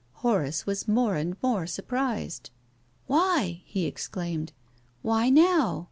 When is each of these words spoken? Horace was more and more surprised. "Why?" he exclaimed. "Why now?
Horace 0.25 0.65
was 0.65 0.87
more 0.87 1.13
and 1.15 1.35
more 1.43 1.67
surprised. 1.67 2.49
"Why?" 3.05 3.61
he 3.65 3.85
exclaimed. 3.85 4.51
"Why 5.03 5.29
now? 5.29 5.79